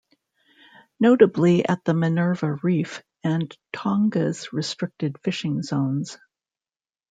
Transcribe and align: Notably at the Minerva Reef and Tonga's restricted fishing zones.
Notably 0.99 1.63
at 1.63 1.85
the 1.85 1.93
Minerva 1.93 2.55
Reef 2.63 3.03
and 3.23 3.55
Tonga's 3.71 4.51
restricted 4.51 5.19
fishing 5.19 5.61
zones. 5.61 6.17